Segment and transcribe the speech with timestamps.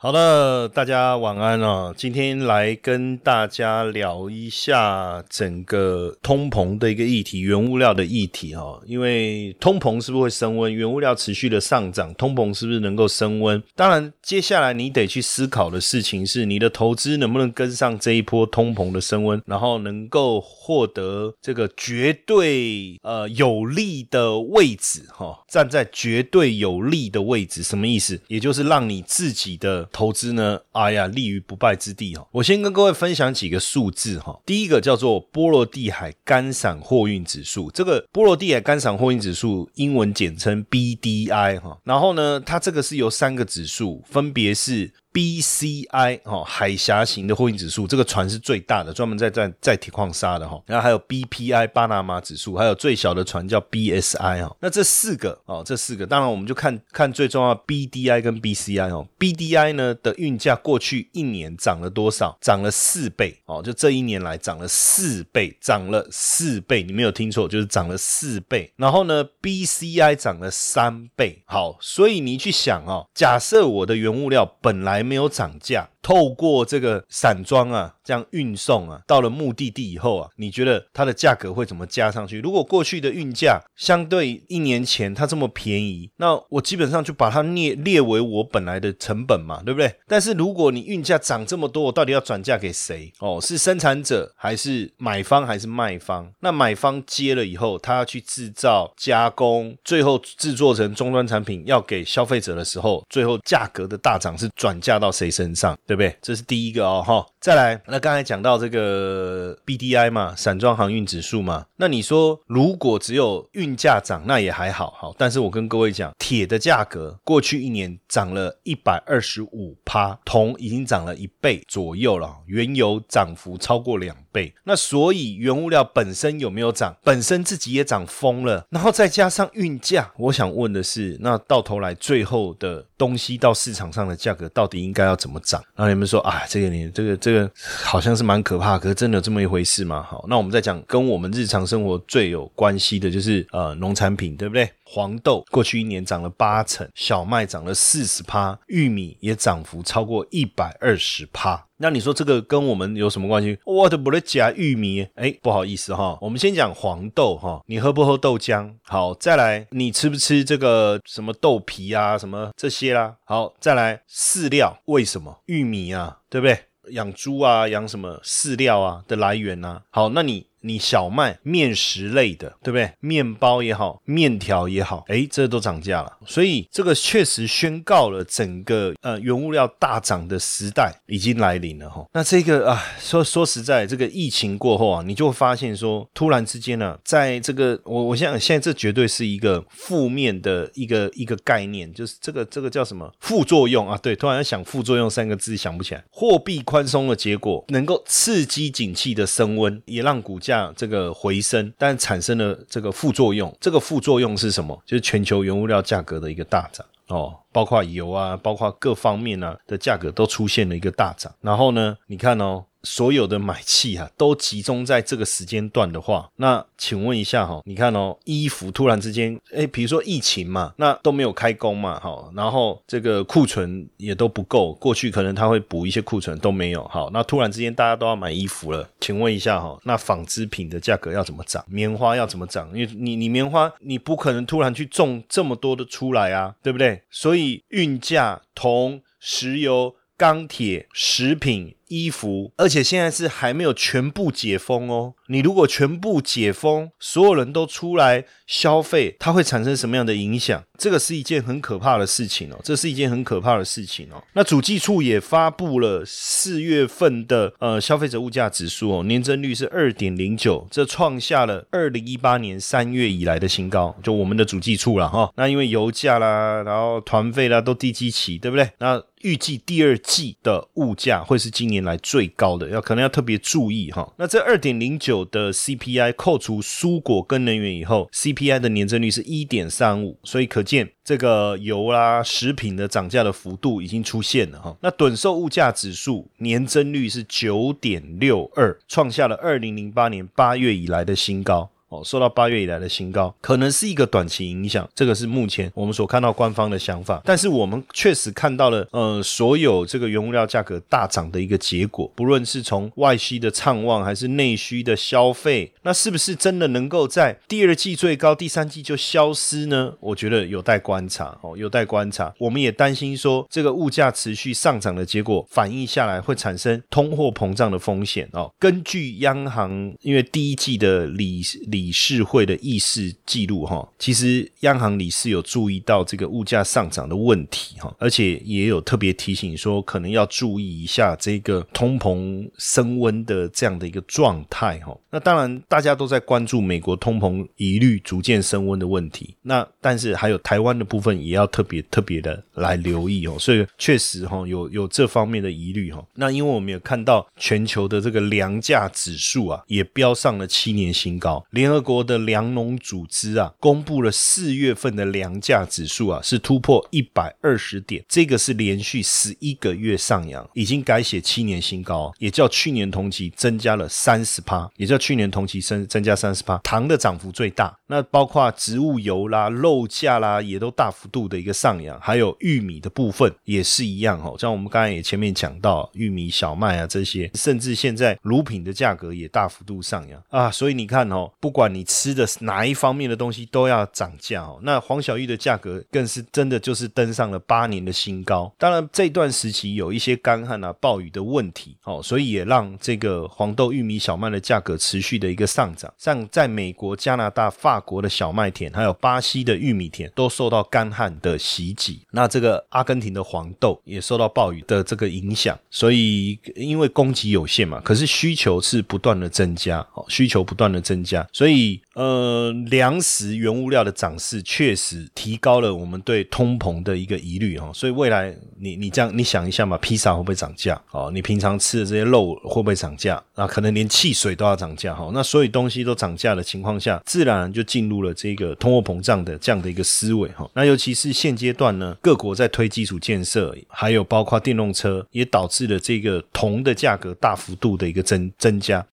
[0.00, 1.92] 好的，大家晚安啊！
[1.96, 8.80] 今天来跟大家聊一下整个通膨的一个议题，原物料的议题哈。
[8.86, 10.72] 因为通膨是不是会升温？
[10.72, 13.60] 原物料持续的上涨，通膨是不是能够升温？
[13.74, 28.20] 当然，接下来你得去思考的事情是，你的投资能不能跟上这一波通膨的升温，然后能够获得这个绝对呃有利的位置哈，站在绝对有利的位置，什么意思？
[28.28, 29.87] 也就是让你自己的。
[29.92, 30.60] 投资呢？
[30.72, 32.26] 哎呀，立于不败之地哈！
[32.32, 34.40] 我先跟各位分享几个数字哈。
[34.46, 41.78] 第一个叫做波罗的海干散货运指数，这个波罗的海干散货运指数英文简称 BDI 哈。
[41.84, 44.92] 然后呢，它这个是由三个指数，分别是。
[45.18, 50.62] BCI 哦，海峡型的货运指数，这个船是最大的，专门在在在铁矿砂的哈。
[50.64, 54.56] 然后还有 BPI 巴拿马指数，还有最小的船叫 BSI 哈。
[54.60, 59.08] 那这四个哦，这四个，当然我们就看看最重要 BDI 跟 BCI 哦。
[59.18, 62.38] BDI 呢的运价过去一年涨了多少？
[62.40, 68.72] 涨了四倍哦，就这一年来涨了四倍，涨了四倍，你没有听错，就是涨了四倍。
[68.76, 71.42] 然后呢，BCI 涨了三倍。
[71.46, 75.88] 好，所以你去想哦，假设我的原物料本来没有涨价。
[76.02, 82.40] 透过这个散装啊，这样运送啊，到了目的地以后啊，你觉得它的价格会怎么加上去？
[82.40, 89.94] 如果过去的运价相对一年前它这么便宜，那我基本上就把它列列为我本来的成本嘛，对不对？
[90.06, 93.12] 但是如果你运价涨这么多，我到底要转嫁给谁？
[93.18, 96.32] 哦，是生产者还是买方还是卖方？
[96.40, 105.76] 那买方接了以后，他要去制造加工，最后制作成终端产品要给消费者的时候，最后价格的大涨是转嫁到谁身上？
[105.88, 106.14] 对不对？
[106.20, 107.26] 这是第一个哦，哈。
[107.40, 111.64] 再来，那刚才讲到这个 BDI 嘛，散装航运指数嘛。
[111.76, 115.14] 那你说，如果只有运价涨，那也还好，好。
[115.16, 124.52] 但是我跟各位讲，铁的价格过去一年涨了一百二十五趴，铜已经涨了一倍左右了，原油涨幅超过两倍。
[124.64, 126.94] 那所以原物料本身有没有涨？
[127.02, 135.64] 本身自己也涨疯了，然后再加上运价，我想问的是，那到头来最后的东西到市场上的价格到底应该要怎么涨？
[135.78, 137.48] 然后你们说啊，这个年这个这个
[137.84, 140.02] 好像是蛮可怕，可是真的有这么一回事吗？
[140.02, 144.68] 好，那我们再讲跟我们日常生活最有关系的就是呃农产品，对不对？
[144.82, 151.67] 黄豆过去一年涨了八成，小麦涨了四十趴，玉米也涨幅超过一百二十趴。
[151.78, 153.56] 那你说这个跟我们有什么关系？
[153.64, 158.74] 我的不是加玉米，哎，不好意思哈，我们先讲黄豆哈，你喝不喝豆浆？
[158.82, 163.14] 好，再来你吃不吃这个什么豆皮啊，什么这些啦？
[163.24, 166.58] 好，再来饲料，为什么玉米啊，对不对？
[166.90, 169.82] 养猪啊，养什么饲料啊的来源啊？
[169.90, 170.47] 好，那你。
[170.60, 172.90] 你小麦、面食类的，对不对？
[173.00, 176.12] 面包也好，面条也好，哎，这都涨价了。
[176.26, 182.04] 所以这个确实宣告了整个呃原物料大涨的时代已经来临了哈。
[182.12, 193.96] 那这个啊，说说实在，这个疫情过后啊，你就会发现说，突然之间呢，在这个我我想现在这绝对是一个负面的一个一个概念，就是这个这个叫什么副作用啊？
[194.02, 196.02] 对，突然想副作用三个字想不起来。
[196.10, 200.40] 货币宽松的结果能够刺激景气的升温，也让股。
[200.48, 203.54] 下这个回升，但产生了这个副作用。
[203.60, 204.82] 这个副作用是什么？
[204.84, 211.32] 就是全球原物料价格的一个大涨哦，包括油啊，包括各方面啊的价格都出现了一个大涨。
[211.40, 212.64] 然后呢，你看哦。
[212.82, 231.64] 所有的买气啊，都集中在这个时间段的话，那请问一下哈，你看哦，衣服突然之间，哎，比如说疫情嘛，那都没有开工嘛，好，然后这个库存也都不够，过去可能他会补一些库存都没有，好，那突然之间大家都要买衣服了，请问一下哈，那纺织品的价格要怎么涨？
[231.68, 232.68] 棉花要怎么涨？
[232.72, 237.02] 因为你你棉花你不可能突然去种这么多的出来啊，对不对？
[237.10, 239.96] 所以运价、同、石油。
[240.18, 245.14] 钢铁、食品、衣服，而且现在是还没有全部解封哦。
[245.28, 250.62] 你如果全部解封，所有人都出来消费，它会产生什么样的影响？
[250.78, 254.22] 这个是一件很可怕的事情哦，这是一件很可怕的事情哦。
[254.32, 263.94] 那主计处也发布了四月份的呃消费者物价指数哦，年增率是二点零九，这创下了二零一八年三月以来的新高。
[264.02, 268.70] 就我们的主计处了哈，那因为油价啦，然后团费啦都低基期，对不对？
[268.78, 274.12] 那预计第二季的物价会是今年年来最高的，要可能要特别注意哈。
[274.16, 284.76] 那这二点零九的 CPI 扣除蔬果跟能源以后，CPI 的年增率是一点三五，所以可见这个油啦、食品的涨价的幅度已经出现了哈。
[284.80, 291.70] 那短售物价指数年增率是九点六二，创下了二零零八年八月以来的新高。
[291.88, 297.22] 哦，受到八月以来的新高，可能是一个短期影响，这个是目前我们所看到官方的想法。
[297.24, 309.94] 但是我们确实看到了，呃，所有这个原物料价格大涨的一个结果，不论是从外需的畅旺，还是内需的消费，那是不是真的能够在第二季最高，第三季就消失呢？
[310.00, 312.30] 我觉得有待观察，哦，有待观察。
[312.38, 318.28] 我们也担心说，这个物价持续上涨的结果反映下来，会产生通货膨胀的风险。
[318.32, 321.77] 哦，根据央行，因为第一季的理理。
[321.78, 334.92] 理事会的议事记录哈，其实央行理事有注意到这个物价上涨的问题哈，而且也有特别提醒说，可能要注意一下这个通膨升温的这样的一个状态哈。
[335.08, 343.36] 那当然，大家都在关注美国通膨疑虑逐渐升温的问题，那但是还有台湾的部分也要特别特别的来留意哦。
[343.38, 346.04] 所以确实哈，有有这方面的疑虑哈。
[346.16, 351.67] 那因为我们有看到全球的这个粮价指数啊，也飙上了七年新高，连。
[351.68, 381.57] 联合国的粮农组织啊，公布了四月份的粮价指数啊，是突破一百二十点，这个是连续十一个月上扬，已经改写七年新高，也叫去年同期增加了三十趴，也叫去年同期增增加三十趴，糖的涨幅最大，那包括植物油啦、肉价啦，也都大幅度的一个上扬，还有玉米的部分也是一样哦，像我们刚才也前面讲到玉米、小麦啊这些，甚至现在乳品的价格也大幅度上扬啊，所以你看哦，不。
[381.58, 388.54] 不管你吃的哪一方面的东西都要涨价哦，那黄小玉的价格更是真的就是登上了八年的新高。
[388.56, 395.92] 当然这段时期有一些干旱啊、暴雨的问题哦，所以也让这个黄豆、玉米、小麦的价格持续的一个上涨。
[395.98, 402.06] 像在美国、加拿大、法国的小麦田，还有巴西的玉米田都受到干旱的袭击。
[402.12, 411.47] 那这个阿根廷的黄豆也受到暴雨的这个影响，所以因为供给有限嘛，可是需求是不断的增加哦，需求不断的增加，所以。
[411.48, 417.70] 所以，呃，粮食原物料的涨势确实提高了我们对通膨的一个疑虑哈。
[417.72, 420.78] 所以未来，你你这样你想一下嘛，披萨会不会涨价？
[420.90, 423.18] 哦，你平常吃的这些肉会不会涨价？
[423.34, 425.10] 那可能连汽水都要涨价哈。
[425.14, 430.46] 那所有东西都涨价的情况下，自然就进入了这个通货膨胀的这样的一个思维哈。
[430.52, 438.86] 那尤其是现阶段呢，各国在推基础建设，还有包括电动车，也导致了这个铜的价格大幅度的一个增增加。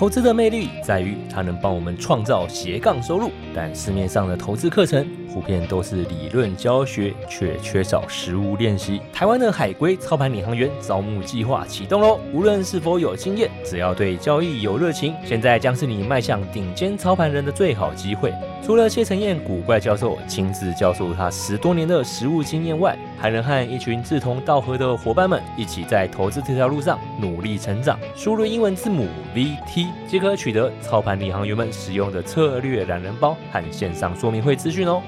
[0.00, 9.02] 投资的魅力在于它能帮我们创造斜杠收入，但市面上的投资课程普遍都是理论教学，却缺少实物练习。
[9.12, 12.18] 台湾的海归操盘领航员招募计划启动喽！
[12.32, 18.32] 无论是否有经验，只要对交易有热情，现在将是你迈向顶尖操盘人的最好机会。
[18.64, 27.98] 除了谢承彦古怪教授亲自教授他十多年的实务经验外，还能和一群志同道合的伙伴们一起在投资这条路上努力成长。
[28.16, 35.02] 输入英文字母 VT 即可取得操盘领航员们使用的策略懒人包和线上说明会资讯哦。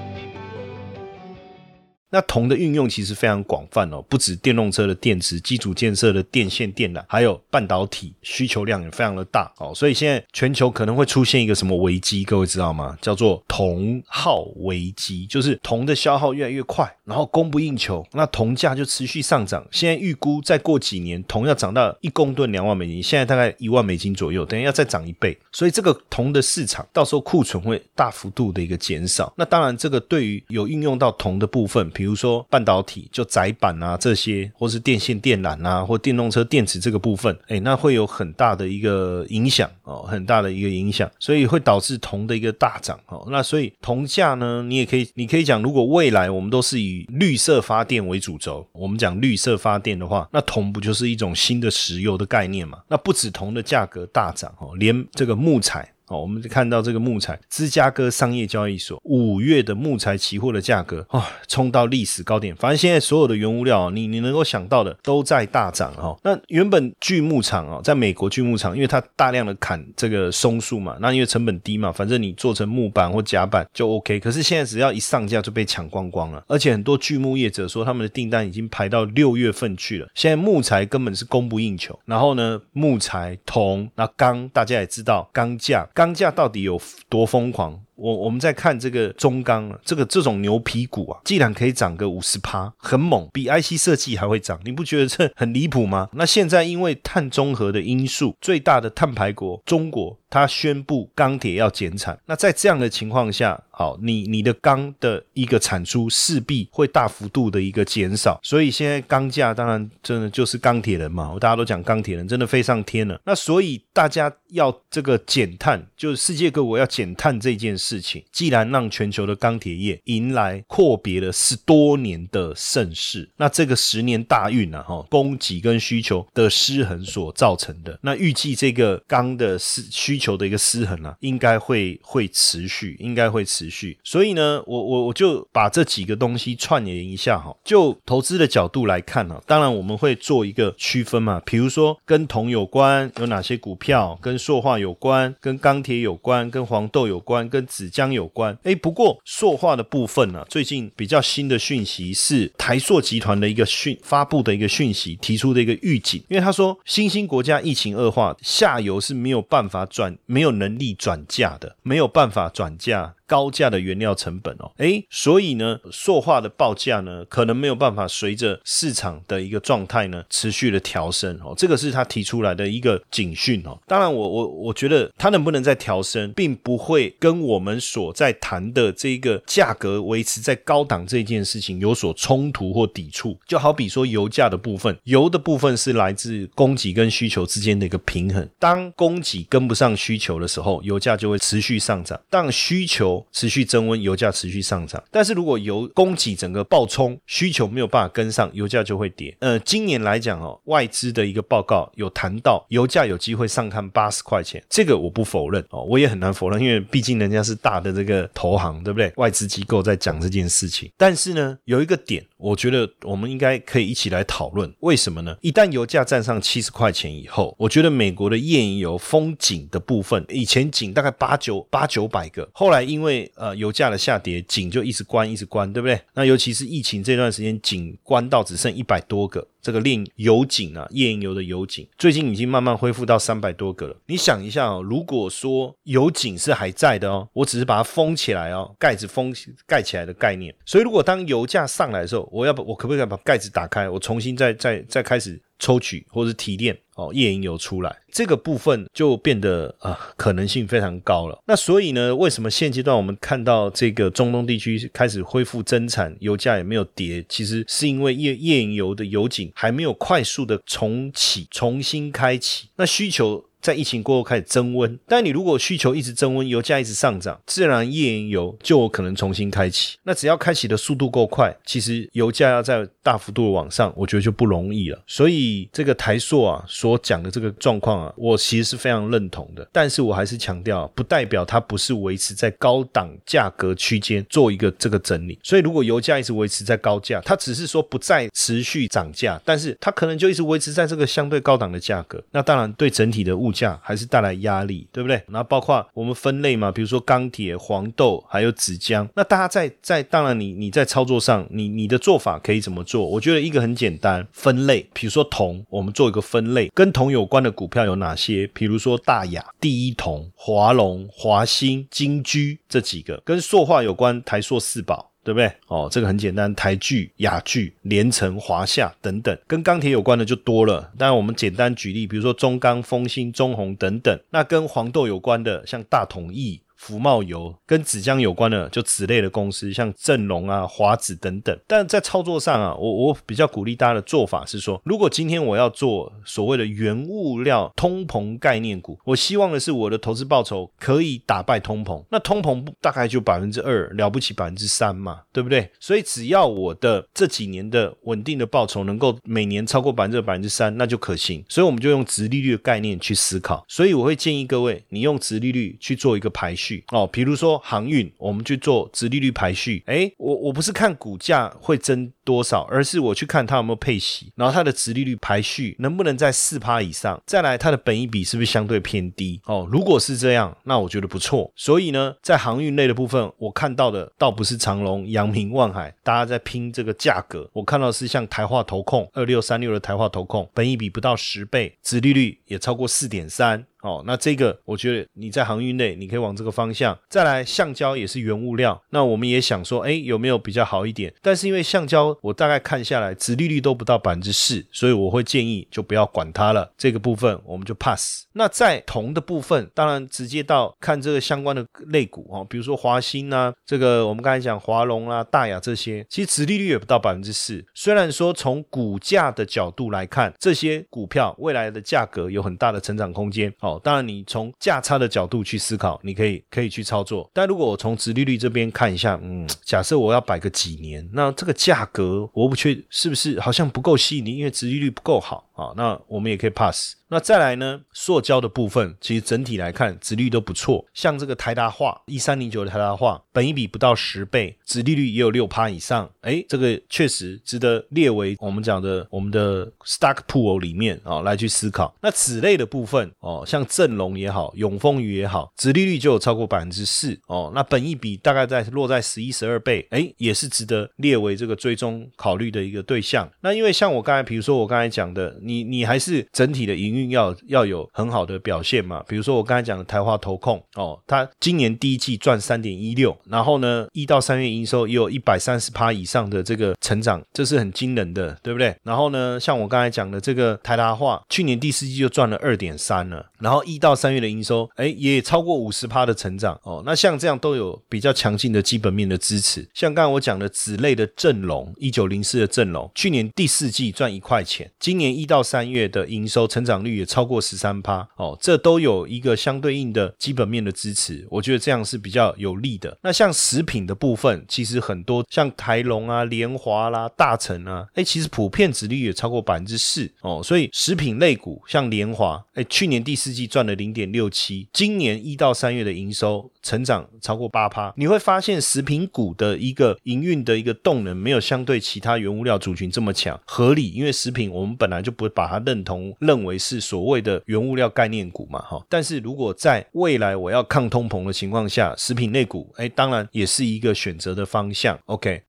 [2.12, 9.72] 那铜的运用其实非常广泛哦，不止电动车的电池、基础建设的电线电缆，还有半导体需求量也非常的大哦。
[9.74, 12.98] 所以现在全球可能会出现一个什么危机，各位知道吗？
[13.00, 19.66] 叫做铜耗危机，就是铜的消耗越来越快，然后供不应求，那铜价就持续上涨。
[19.70, 25.38] 现在预估再过几年，铜要涨到一公吨两万美金，现在大概一万美金左右，等于要再涨一倍。
[25.50, 29.32] 所以这个铜的市场到时候库存会大幅度的一个减少。
[29.34, 43.24] 那当然，这个对于有运用到铜的部分，比如说半导体，就窄板啊这些，或是电线电缆啊，或电动车电池这个部分，哎，那会有很大的一个影响哦，很大的一个影响，所以会导致铜的一个大涨哦。
[43.30, 52.78] 那所以铜价呢，你也可以，你可以讲，如果未来我们都是以绿色发电为主轴，我们讲绿色发电的话，那铜不就是一种新的石油的概念嘛？
[52.88, 55.88] 那不止铜的价格大涨哦，连这个木材。
[56.08, 62.54] 哦，我们看到这个木材，芝加哥商业交易所五月的木材期货的价格啊，冲到历史高点。
[62.56, 66.16] 反正现在所有的原物料，你你能够想到的都在大涨哈。
[66.22, 74.18] 那原本锯木厂啊，在美国锯木厂，因为它大量的砍这个松树嘛，那因为成本低嘛，反正你做成木板或夹板就 OK。
[74.18, 80.08] 可是现在只要一上架就被抢光光了，而且很多锯木业者说他们的订单已经排到六月份去了。
[80.14, 85.88] 现在木材根本是供不应求，然后呢，木材、铜、那钢，大家也知道钢价。
[85.94, 87.78] 钢价到底有多疯狂？
[88.02, 96.08] 我我们在看这个中钢啊，这个这种牛皮股啊，既然可以涨个五十趴，很猛，比 IC 设计还会涨，你不觉得这很离谱吗？
[96.14, 102.18] 那现在因为碳中和的因素，最大的碳排国中国，它宣布钢铁要减产。
[102.26, 113.20] 那在这样的情况下，好，你你的钢的一个产出势必会大幅度的一个减少，所以现在钢价当然真的就是钢铁人嘛，大家都讲钢铁人真的飞上天了。
[113.24, 117.91] 那所以大家要这个减碳，就是世界各国要减碳这件事。
[117.92, 133.98] 事情既然让全球的钢铁业迎来阔别了十多年的盛世，那这个十年大运啊，哈，供给跟需求的失衡所造成的，那预计这个钢的失需求的一个失衡啊，应该会会持续，应该会持续。
[134.02, 163.14] 所以呢，我我我就把这几个东西串联一下哈，就投资的角度来看呢，当然我们会做一个区分嘛，比如说跟铜有关有哪些股票，跟塑化有关，跟钢铁有关，跟黄豆有关，跟纸浆有关，哎，不过塑化的部分呢，最近比较新的讯息是台塑集团的一个讯发布的一个讯息，提出的一个预警，因为他说新兴国家疫情恶化，下游是没有办法转，没有能力转嫁的，没有办法转嫁。
[163.26, 173.78] 高价的原料成本哦，诶，所以呢，塑化的报价呢，可能没有办法随着市场的一个状态呢，持续的调升哦，这个是他提出来的一个警讯哦。
[173.86, 183.38] 当然，我我我觉得它能不能再调升，并不会跟我们所在谈的这个价格维持在高档这件事情有所冲突或抵触。
[183.46, 195.02] 就好比说油价的部分，油的部分是来自供给跟需求之间的一个平衡，当供给跟不上需求的时候，油价就会持续上涨；当需求持续增温，油价持续上涨。
[195.10, 199.36] 但是如果油供给整个爆冲，需求没有办法跟上，油价就会跌。
[199.40, 209.12] 呃，今年来讲哦，外资的一个报告有谈到油价有机会上看八十块钱，这个我不否认哦，我也很难否认，因为毕竟人家是大的这个投行，对不对？
[209.16, 210.90] 外资机构在讲这件事情。
[210.96, 215.36] 但是呢，有一个点，我觉得我们应该可以一起来讨论，为什么呢？
[215.40, 226.00] 一旦油价站上七十块钱以后，我觉得美国的页岩油封井的部分，以前井大概八九八九百个，后来因因为呃油价的下跌，井就一直关一直关，对不对？
[226.14, 229.48] 那尤其是疫情这段时间，井关到只剩一百多个。
[229.62, 233.96] 这个炼油井啊，页岩油的油井，最近已经慢慢恢复到三百多个了。
[234.06, 239.32] 你想一下哦，如果说油井是还在的哦，我只是把它封起来哦，盖子封
[239.64, 240.52] 盖起来的概念。
[240.66, 247.96] 所以如果当油价上来的时候，我要不我可不可以把盖子打开，我重新再再再开始抽取或者提炼哦页岩油出来？
[248.12, 251.40] 这个部分就变得啊可能性非常高了。
[251.46, 257.24] 那所以呢，为什么现阶段我们看到这个中东地区开始恢复增产，油价也没有跌？
[257.28, 263.44] 其实是因为页页岩油的油井还没有快速的重启、重新开启，那需求。
[263.62, 269.96] 在疫情过后开始增温，但你如果需求一直增温，油价一直上涨，自然页岩油就有可能重新开启。
[270.02, 275.00] 那只要开启的速度够快，其实油价要在大幅度的往上，我觉得就不容易了。
[275.06, 279.66] 所以这个台塑啊所讲的这个状况啊，我其实是非常认同的。
[279.70, 285.38] 但是我还是强调，不代表它不是维持在高档价格区间做一个这个整理。
[285.44, 292.20] 所以如果油价一直维持在高价，它只是说不再持续涨价，但是它可能就一直维持在这个相对高档的价格。
[292.32, 295.22] 那当然对整体的物价还是带来压力，对不对？
[295.28, 299.08] 那包括我们分类嘛，比如说钢铁、黄豆还有纸浆。
[299.14, 303.06] 那大家在在当然你你在操作上，你你的做法可以怎么做？
[303.06, 304.88] 我觉得一个很简单，分类。
[304.92, 308.46] 比如说铜，我们做一个分类，跟铜有关的股票有哪些？
[308.54, 315.11] 比如说大雅、第一铜、华龙、华兴、金居这几个，跟塑化有关，台塑四宝。
[315.24, 315.52] 对不对？
[315.68, 320.92] 哦，这个很简单，台剧、雅剧、连城、华夏等等，跟钢铁有关的就多了。
[320.98, 324.18] 当然，我们简单举例，比如说中钢、丰兴、中红等等。
[324.30, 326.60] 那跟黄豆有关的，像大统益。
[326.82, 331.56] 福茂油跟纸浆有关的，就纸类的公司，像正隆啊、华子等等。
[331.68, 342.04] 但在操作上啊，我我比较鼓励大家的做法是说，如果今天我要做所谓的原物料通膨概念股，我希望的是我的投资报酬可以打败通膨。
[342.10, 345.70] 那通膨大概就百分之二，了不起百分之三嘛，对不对？
[345.78, 351.44] 所以只要我的这几年的稳定的报酬能够每年超过百分之百分之三，那就可行。
[351.48, 353.64] 所以我们就用直利率的概念去思考。
[353.68, 357.08] 所以我会建议各位，你用直利率去做一个排序哦。
[357.12, 359.82] 比如说航运，我们去做直利率排序。
[359.86, 367.20] 哎，我我不是看股价会增多少，而是我去看它有没有配息，然后它的直利率排序能不能在四趴以上。
[367.26, 369.40] 再来，它的本益比是不是相对偏低？
[369.46, 371.50] 哦，如果是这样，那我觉得不错。
[371.56, 377.48] 所以呢，在航运类的部分，我看到的倒不是长隆、阳明、万海，大家在拼这个价格。
[377.52, 383.64] 我看到是像台化投控二六三六的台化投控，本益比不到十倍，直利率也超过四点三。
[383.82, 387.44] 哦，那这个我觉得你在航运内，你可以往这个方向再来。
[387.44, 391.12] 橡胶也是原物料，那我们也想说，哎，有没有比较好一点？
[391.20, 396.72] 但是因为橡胶，我大概看下来，殖利率都不到百分之四，所以我会建议就不要管它了。
[396.78, 398.24] 这个部分我们就 pass。
[398.32, 407.64] 那在铜的部分，当然直接到看这个相关的类股哦，比如说华兴啊，这个我们刚才讲华龙啊、大雅这些，其实殖利率也不到百分之四。
[407.74, 413.71] 虽然说从股价的角度来看，这些股票未来的价格有很大的成长空间哦。
[413.80, 417.28] 当然，你从价差的角度去思考，你可以可以去操作。
[417.32, 425.72] 但如果我从殖利率这边看一下，嗯，假设我要摆个几年，那这个价格我不确是不是好像不够吸引你，因为殖利率不够好啊。
[425.76, 426.94] 那我们也可以 pass。
[427.08, 427.78] 那再来呢？
[427.92, 430.82] 塑胶的部分，其实整体来看，殖率都不错。
[430.94, 436.10] 像这个台达化一三零九的台达化，本一比不到十倍，殖利率也有六趴以上。
[436.22, 441.94] 哎，这个确实值得列为我们讲的我们的 stock pool 里面啊来去思考。
[442.00, 447.52] 那此类的部分哦，像正隆也好，永丰鱼也好，殖利率就有超过百分之四哦。
[447.54, 453.30] 那本一比大概在落在十一十二倍，哎，也是值得列为这个追踪考虑的一个对象。
[453.42, 457.02] 那因为像我刚才，比如说我刚才讲的，你你你还是整体的营运。
[457.12, 459.04] 要要有很好的表现嘛？
[459.06, 468.74] 比如说我刚才讲的台华投控哦，它今年第一季赚三点一六，然后呢，一到三月营收也有一百三十趴以上的这个成长，这是很惊人的，对不对？
[468.82, 476.82] 然后呢，像我刚才讲的这个台达化，去年第四季就赚了二点三了，然后一到三月的营收，哎，也超过五十趴的成长哦。
[476.86, 479.68] 那像这样都有比较强劲的基本面的支持。
[479.74, 486.92] 像刚才我讲的子类的阵容，一九零四的阵容，去年第四季赚一块钱，今年一到三月的营收成长率。
[486.92, 492.94] 也超过十三趴哦，这都有一个相对应的基本面的支持，我觉得这样是比较有利的。
[493.02, 516.82] 那像食品的部分，其实很多像台龙啊、联华啦、大成啊，哎，其实普遍值率也超过百分之四哦，所以食品类股像联华，哎，去年第四季赚了零点六七，今年一到三月的营收成长超过八趴，你会发现食品股的一个营运的一个动能没有相对其他原物料族群这么强，合理，因为食品我们本来就不我把它认同认为是。
[516.82, 524.98] 所谓的原物料概念股嘛，哈，但是如果在未来我要抗通膨的情况下，食品类股，哎，当然也是一个选择的方向。
[525.06, 525.42] OK。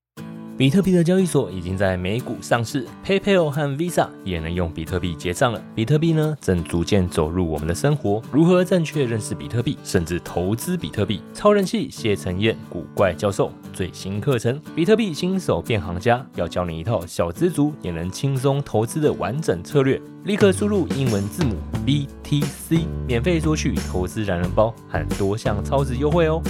[0.56, 5.60] 比特币的交易所已经在美股上市，PayPal 和 Visa 也能用比特币结账了。
[5.74, 8.22] 比特币呢，正逐渐走入我们的生活。
[8.30, 11.20] 如何正确认识比特币，甚至投资比特币？
[11.34, 20.00] 超人气谢承彦古怪教授最新课程《比特币新手变行家》，要教你一套小资族也能轻松投资的完整策略。
[20.22, 26.40] 立刻输入英文字母 BTC，免费索取投资懒人包和多项超值优惠哦。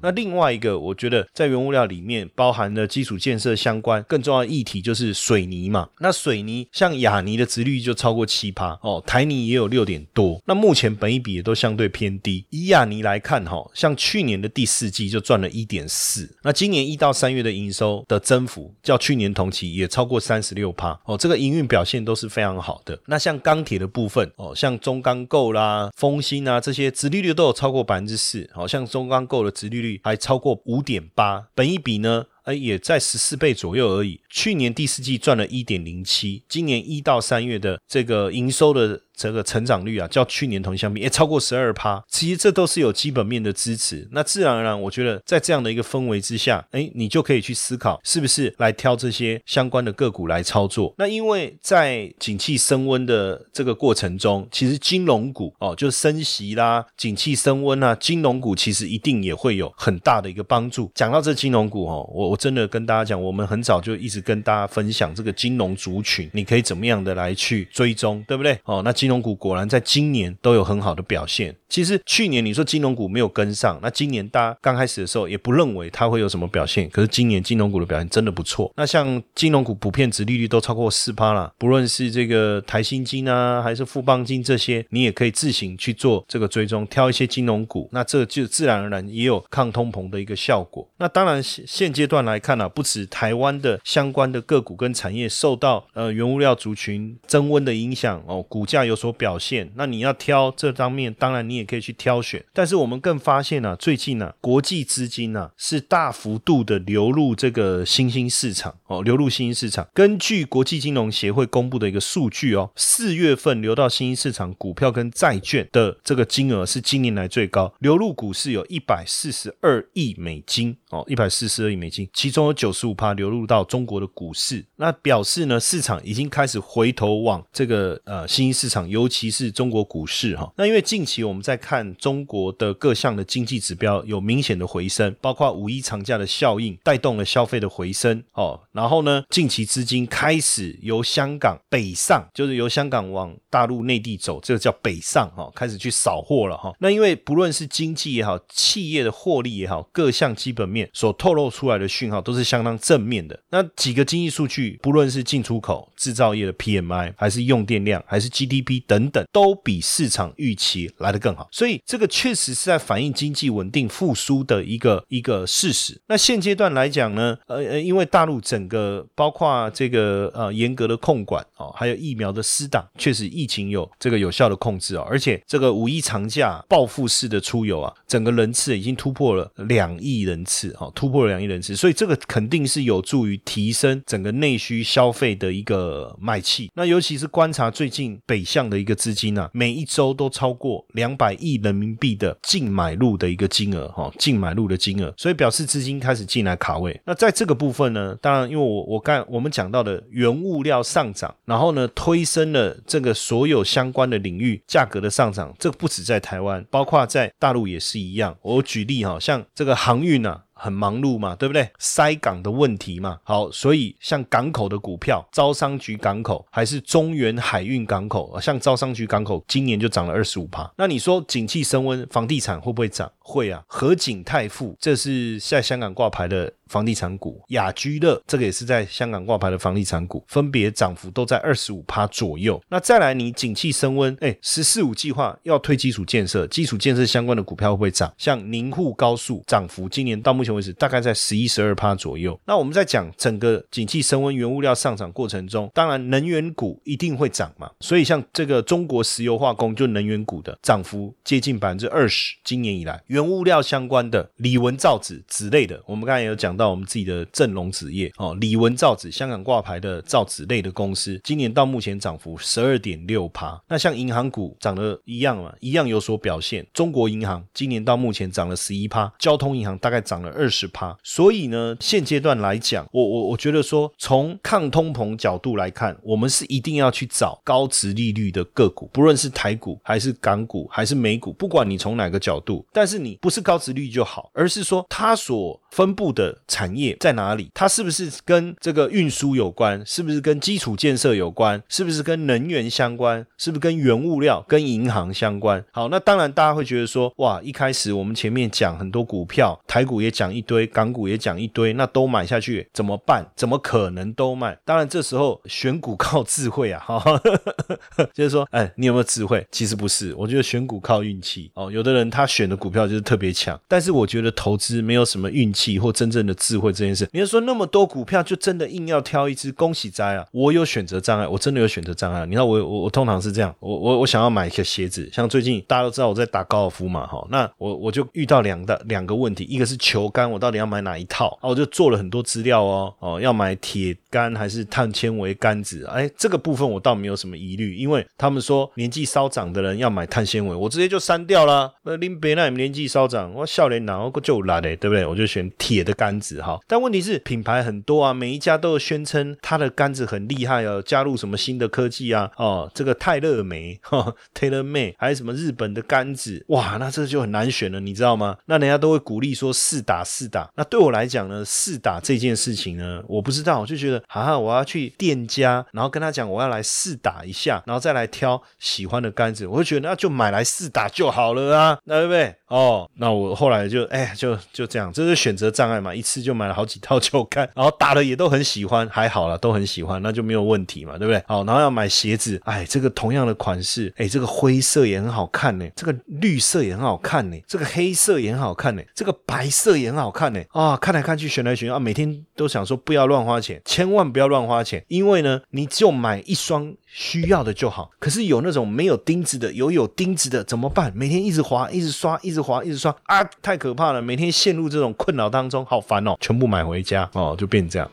[0.00, 5.88] 那另外一个，我觉得在原物料里面包含的基础建设相关更重要的议题就是水泥嘛。
[5.98, 10.40] 那水泥像亚泥的值率就超过七趴哦，台泥也有六点多。
[10.46, 12.44] 那目前本一比也都相对偏低。
[12.50, 22.96] 以亚泥来看哈，像去年的第四季就赚了一点四，那今年一到三月的营收的增幅较去年同期也超过三十六趴哦，这个营运表现都是非常好的。
[23.06, 28.48] 那像钢铁的部分哦，像中钢构啦、丰兴啊这些，殖利率都有超过百分之四。
[28.52, 29.87] 好像中钢构的殖利率。
[30.02, 32.26] 还超过五点八，本一比呢？
[32.44, 34.20] 哎，也在十四倍左右而已。
[34.30, 39.02] 去年第四季赚了一点零七，今年一到三月的这个营收的。
[39.18, 42.02] 这个成长率啊，较去年同期相比也超过十二趴。
[42.08, 44.06] 其实这都是有基本面的支持。
[44.12, 50.94] 那自然而然，我觉得在这样的一个氛围之下，哎，你就可以去思考，是不是来挑这些相关的个股来操作。
[50.96, 60.90] 那因为在景气升温的这个过程中，其实金融股哦，就升息啦，景气升温啊，金融股其实一定也会有很大的一个帮助。
[60.94, 68.56] 讲到这金融股哦，我我真的跟大家讲，我们很早就一直跟大家分享这个金融族群，你可以怎么样的来去追踪，对不对？
[68.64, 71.56] 哦，那金金融股果然在今年都有很好的表现。
[71.66, 78.70] 其实去年你说金融股没有跟上，那今年大家刚开始的时候也不认为它会有什么表现，可是今年金融股的表现真的不错。
[78.76, 90.86] 那像金融股普遍值利率都超过四趴了，不论是这个台新金啊，还是富邦金这些，你也可以自行去做这个追踪，挑一些金融股，那这就自然而然也有抗通膨的一个效果。
[90.98, 99.72] 那当然现现阶段来看呢，不止台湾的相关的个股跟产业受到呃原物料族群增温的影响哦，股价有所表现。
[99.76, 102.44] 那你要挑这方面，当然你也可以去挑选。
[102.52, 109.86] 但是我们更发现呢，最近呢，国际资金呢是大幅度的流入这个新兴市场哦，流入新兴市场。
[109.94, 130.52] 根据国际金融协会公布的一个数据哦，四月份流到新兴市场股票跟债券的这个金额是今年来最高，流入股市有一百四十二亿美金哦，一百四十二亿美金，其中有九十五趴流入到中国的股市，那表示呢，市场已经开始回头往这个呃新兴市场，尤其是中国股市哈。
[130.56, 138.60] 那因为近期我们在看中国的各项的经济指标有明显的回升，包括五一长假的效应带动了消费的回升哦。
[138.72, 146.74] 然后呢，近期资金开始由香港北上，就是由香港往大陆内地走，这个叫北上哈，开始去扫货了哈。
[146.78, 153.38] 那因为不论是经济也好，企业的获利也好，各项基本面所透露出来的讯号都是相当正面的。
[153.50, 161.48] 那几个经济数据，不论是进出口、制造业的 PMI，还是用电量，还是 GDP 等等，都比市场预期来得更好。
[161.50, 166.00] 所以这个确实是在反映经济稳定复苏的一个一个事实。
[166.06, 186.70] 那现阶段来讲呢，呃呃，因为大陆整个包括这个呃严格的控管哦，还有疫苗的施打，确实疫情有这个有效的控制哦，而且这个五一长假报复式的出游啊，整个人次已经突破了两亿人次哦，突破了两亿人次，所以这个肯定是有助于提升整个内需消费的一个买气。
[186.74, 197.00] 那尤其是观察最近北向这样的一个资金啊，每一周都超过两百亿人民币的净买入的一个金额哈，净买入的金额，所以表示资金开始进来卡位。
[197.04, 208.36] 那在这个部分呢，当然因为我我刚我们讲到的原物料上涨，然后呢推升了这个所有相关的领域价格的上涨，这不止在台湾，包括在大陆也是一样。
[208.42, 210.42] 我举例哈，像这个航运啊。
[210.58, 211.70] 很忙碌嘛，对不对？
[211.78, 220.70] 塞港的问题嘛，好，所以像港口的股票，招商局港口还是中原海运港口，像招商局港口今年就涨了二十五趴。
[220.76, 223.10] 那你说景气升温，房地产会不会涨？
[223.20, 223.62] 会啊。
[223.66, 232.60] 和景泰富这是在香港挂牌的房地产股，雅居乐这个也是在香港挂牌的房地产股，分别涨幅都在二十五趴左右。
[232.68, 238.12] 那再来，你景气升温，哎，十四五计划要推基础建设，基础建设相关的股票会不会涨？
[238.18, 240.48] 像宁沪高速涨幅今年到目前。
[240.48, 242.36] 为止大概在十一十二趴左右。
[242.44, 247.70] 那我们在讲整个景气升温、原物料上涨过程中，当然能源股一定会涨嘛。
[247.78, 252.34] 所以像这个中国石油化工就能源股的涨幅接近百分之二十。
[252.42, 263.62] 今年以来，原物料相关的李文造纸纸类的，我们刚才也有讲到我们自己的正隆纸业哦，李文造纸香港挂牌的造纸类的公司，今年到目前涨幅十二点六趴。
[263.68, 266.66] 那像银行股涨得一样嘛，一样有所表现。
[266.72, 270.28] 中国银行今年到目前涨了十一趴，交通银行大概涨了。
[270.38, 295.62] 二十趴，所以呢，现阶段来讲，我我我觉得说，从抗通膨角度来看，我们是一定要去找高值利率的个股，不论是台股还是港股还是美股，不管你从哪个角度，但是你不是高值率就好，而是说它所分布的产业在哪里，它是不是跟这个运输有关，是不是跟基础建设有关，是不是跟能源相关，是不是跟原物料、跟银行相关？
[295.72, 300.28] 好，那当然大家会觉得说，哇，一开始我们前面讲很多股票，台股也讲。
[300.38, 303.26] 一堆港股也讲一堆，那都买下去怎么办？
[303.34, 304.56] 怎么可能都卖？
[304.64, 307.20] 当然这时候选股靠智慧啊，哈，
[308.14, 309.44] 就是说，哎，你有没有智慧？
[309.50, 311.72] 其实不是，我觉得选股靠运气哦。
[311.72, 317.08] 有的人他选的股票就是特别强，但是我觉得投资没有什么运气或真正的智慧这件事。
[317.12, 319.52] 你要说那么多股票，就真的硬要挑一只？
[319.52, 320.26] 恭喜哉啊！
[320.32, 322.24] 我有选择障碍，我真的有选择障碍。
[322.26, 330.08] 你知道我我我通常是这样，我我我想要买一个鞋子，像最近大家都知道我在打高尔夫嘛，哈，那我我就遇到两大两个问题，一个是球。
[330.08, 331.48] 杆我到底要买哪一套啊？
[331.48, 335.84] 我就做了很多资料哦哦，要买铁杆还是碳纤维杆子？
[335.86, 341.72] 哎，这个部分我倒没有什么疑虑，因为他们说年纪稍长的人要买碳纤维，我直接就删掉了。
[341.82, 345.04] 那林别那你们年纪稍长，我笑脸哪我就来嘞，对不对？
[345.04, 346.58] 我就选铁的杆子哈。
[346.66, 352.30] 但问题是品牌很多啊，每一家都宣称它的杆子很厉害哦，加入什么新的科技啊？
[352.36, 356.44] 哦，这个泰勒梅 哈，Taylor May，还有什么日本的杆子？
[356.48, 358.36] 哇，那这就很难选了，你知道吗？
[358.46, 360.04] 那人家都会鼓励说试打。
[360.04, 372.34] 试打，那对我来讲呢，试打这件事情呢，我不知道，我就觉得得啊，我要去店家，然后跟他讲我要来试打一下，然后再来挑喜欢的杆子，我就觉得那就买来试打就好了啊，那对不对？
[372.48, 381.22] 哦，那我后来就哎，就就这样，这是选择障碍嘛，一次就买了好几套球杆， 然后打的也都很喜欢，还好了，都很喜欢，那就没有问题嘛，对不对？
[381.26, 396.74] 好，然后要买鞋子，哎，这个同样的款式，哎，这个灰色也很好看呢，这个绿色也很好看呢，这个黑色也很好看呢，这个白色也很好看呢，啊，看来看去选来选去啊，每天都想说不要乱花钱，千万不要乱花钱，因为呢，你就买一双。
[396.90, 400.92] 需要的就好，可是有那种没有钉子的，有有钉子的怎么办？
[400.96, 404.00] 每天一直滑，一直刷，一直滑，一直刷啊，太可怕了！
[404.00, 406.16] 每天陷入这种困扰当中，好烦哦！
[406.20, 407.90] 全部买回家哦，就变这样。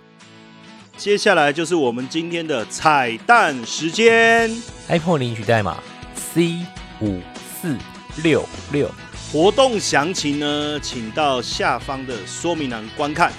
[0.98, 4.50] 接下来就是我们今天的彩蛋时间
[4.88, 5.78] ，iPhone 领取代码
[6.16, 6.66] C
[7.02, 7.20] 五
[7.62, 7.76] 四
[8.24, 8.90] 六六，
[9.30, 13.34] 活动详情呢，请到下方的说明栏观看。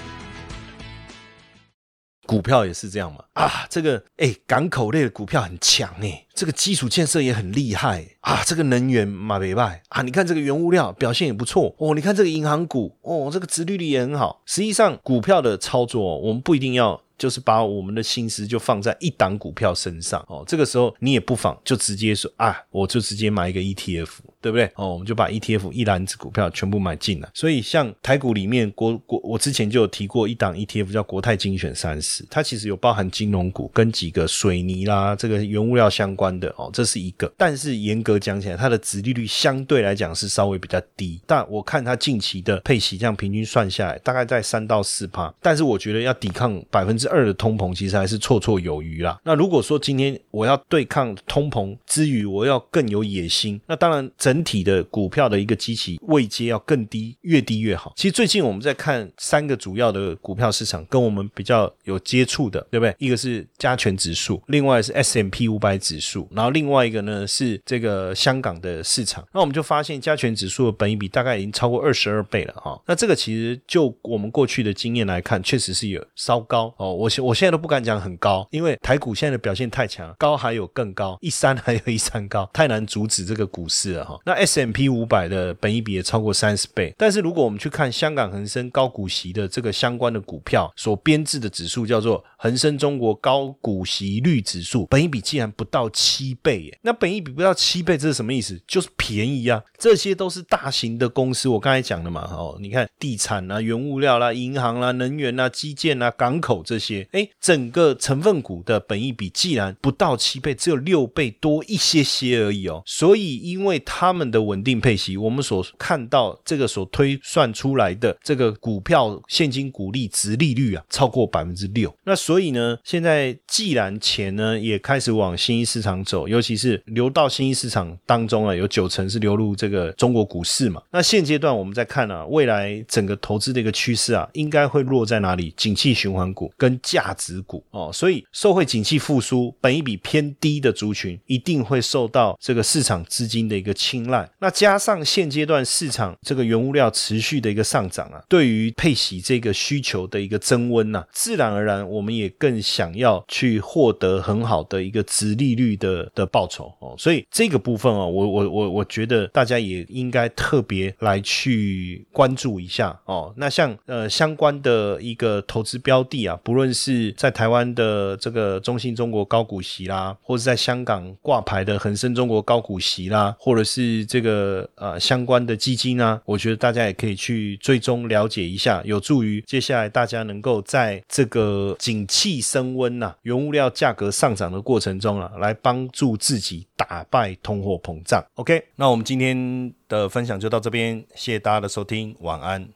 [2.27, 3.25] 股票也是这样嘛？
[3.35, 14.43] 啊，这个哎，港口类的股票很强哎，这个基础建设也很厉害啊，这个能源马别拜啊，你看这个原物料表现也不错哦，你看这个银行股哦，这个殖利率也很好。
[14.45, 17.01] 实际上，股票的操作，我们不一定要。
[17.19, 24.09] 就是把我们的心思就放在一档股票身上哦，这个时候你也不妨就直接说啊，我就直接买一个 ETF，
[24.47, 24.71] 对不对？
[24.77, 27.29] 哦，我们就把 ETF 一篮子股票全部买进了。
[27.35, 37.33] 所以像台股里面国国，我之前就有提过一档 ETF 叫国泰精选三十，它其实有包含金融股跟几个水泥啦，这个原物料相关的哦，这是一个。
[37.37, 45.35] 但是严格讲起来，它的值利率相对来讲是稍微比较低，但我看它近期的配息这样平均算下来，大概在三到四趴。
[45.41, 47.07] 但是我觉得要抵抗百分之。
[47.07, 49.17] 二的通膨其实还是绰绰有余啦。
[49.23, 57.95] 那如果说今天我要对抗通膨之余，我要更有野心，那当然整整体的股票的一个机器位阶要更低，越低越好。
[57.97, 62.95] 其实最近我们在看三个主要的股票市场，跟我们比较有接触的，对不对？
[62.99, 69.27] 一个是加权指数，另外是 S M P 五百指数，然后另外一个呢是这个香港的市场。
[69.33, 72.79] 那我们就发现加权指数的本益比大概已经超过二十二倍了哈。
[72.87, 76.93] 那这个其实就我们过去的经验来看，确实是有稍高哦。
[76.93, 84.16] 我现我现在都不敢讲很高，因为台股现在的表现太强，高还有更高，一山还有一山高，太难阻止这个股市了哈。
[84.25, 96.79] 那 S M P 五百的本益比也超过三十倍，但是如果我们去看香港恒生高股息的这个相关的股票所编制的指数，叫做恒生中国高股息率指数，本益比竟然不到七倍耶！
[96.83, 98.61] 那本益比不到七倍，这是什么意思？
[98.67, 99.63] 就是便宜啊！
[99.79, 107.07] 这些都是大型的公司，我刚才讲的嘛，哦，你看地产啊、原物料啦、银行啦、能源啦、基建啦、港口这些。
[107.13, 112.83] 哎，整个成分股的本益比既然不到七倍，只有六倍多一些些而已哦。
[112.87, 121.93] 所以，因为它他们的稳定配息，我们所看到这个所推算出来的这个股票现金股利值利率啊，超过百分之六。
[122.05, 130.81] 那所以呢，现在既然钱呢也开始往新兴市场走，尤其是流到新兴市场当中啊，有九成是流入这个中国股市嘛。
[130.93, 135.53] 那现阶段我们在看啊，未来整个投资的一个趋势啊，应该会落在哪里？
[135.57, 144.29] 景气循环股跟价值股哦，所以受惠景气复苏，本一比偏低的族群一定会受到这个市场资金的一个青睐。
[144.39, 156.95] 那加上现阶段市场这个原物料持续的一个上涨啊，对于配息这个需求的一个增温呐，自然而然我们也更想要去获得很好的一个值利率的的报酬哦。
[156.99, 163.33] 所以这个部分哦，我我我我觉得大家也应该特别来去关注一下哦。
[163.37, 188.25] 那像呃相关的一个投资标的啊，不论是在台湾的这个中信中国高股息啦，或者在香港挂牌的恒生中国高股息啦，或者是是这个呃相关的基金啊，我觉得大家也可以去追踪了解一下，有助于接下来大家能够在这个景气升温呐、原物料价格上涨的过程中啊，来帮助自己打败通货膨胀。
[188.35, 192.76] OK，那我们今天的分享就到这边，谢谢大家的收听，晚安。